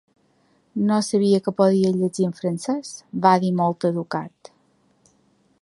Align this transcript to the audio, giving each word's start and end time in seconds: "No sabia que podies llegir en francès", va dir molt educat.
"No 0.87 0.95
sabia 1.07 1.41
que 1.49 1.53
podies 1.59 1.93
llegir 1.99 2.27
en 2.29 2.35
francès", 2.41 2.91
va 3.27 3.37
dir 3.45 3.55
molt 3.63 3.89
educat. 3.95 4.55